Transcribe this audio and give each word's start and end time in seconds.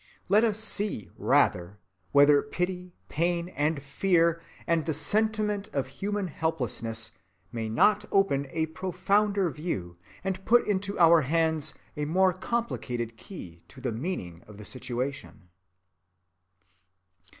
Let 0.29 0.43
us 0.43 0.59
see 0.59 1.11
rather 1.15 1.77
whether 2.11 2.41
pity, 2.41 2.95
pain, 3.07 3.49
and 3.49 3.83
fear, 3.83 4.41
and 4.65 4.83
the 4.87 4.95
sentiment 4.95 5.67
of 5.73 5.85
human 6.01 6.25
helplessness 6.27 7.11
may 7.51 7.69
not 7.69 8.05
open 8.11 8.47
a 8.49 8.65
profounder 8.65 9.51
view 9.51 9.99
and 10.23 10.43
put 10.43 10.65
into 10.65 10.97
our 10.97 11.21
hands 11.21 11.75
a 11.95 12.05
more 12.05 12.33
complicated 12.33 13.15
key 13.15 13.63
to 13.67 13.79
the 13.79 13.91
meaning 13.91 14.41
of 14.47 14.57
the 14.57 14.65
situation. 14.65 15.49